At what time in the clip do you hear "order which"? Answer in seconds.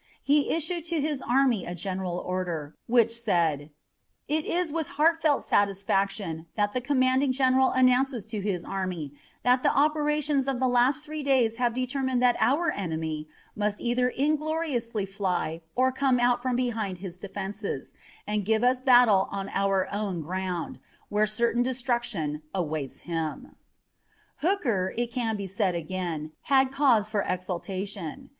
2.17-3.11